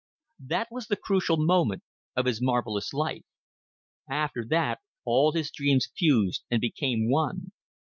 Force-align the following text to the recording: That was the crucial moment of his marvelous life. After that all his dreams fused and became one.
That 0.39 0.69
was 0.71 0.87
the 0.87 0.95
crucial 0.95 1.37
moment 1.37 1.83
of 2.15 2.25
his 2.25 2.41
marvelous 2.41 2.91
life. 2.91 3.21
After 4.09 4.43
that 4.49 4.79
all 5.05 5.31
his 5.31 5.51
dreams 5.51 5.89
fused 5.95 6.41
and 6.49 6.59
became 6.59 7.07
one. 7.07 7.51